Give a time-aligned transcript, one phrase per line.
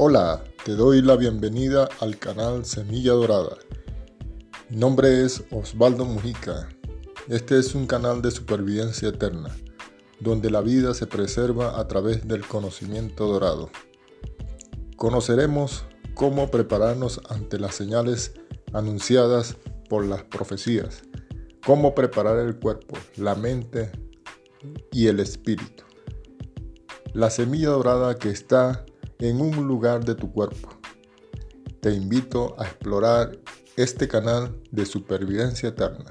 [0.00, 3.56] Hola, te doy la bienvenida al canal Semilla Dorada.
[4.68, 6.68] Mi nombre es Osvaldo Mujica.
[7.28, 9.50] Este es un canal de supervivencia eterna,
[10.20, 13.70] donde la vida se preserva a través del conocimiento dorado.
[14.94, 15.84] Conoceremos
[16.14, 18.34] cómo prepararnos ante las señales
[18.72, 19.56] anunciadas
[19.88, 21.02] por las profecías,
[21.66, 23.90] cómo preparar el cuerpo, la mente
[24.92, 25.82] y el espíritu.
[27.14, 28.84] La semilla dorada que está
[29.18, 30.68] en un lugar de tu cuerpo.
[31.80, 33.38] Te invito a explorar
[33.76, 36.06] este canal de supervivencia eterna.